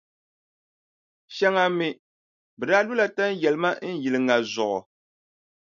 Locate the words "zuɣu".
4.51-4.79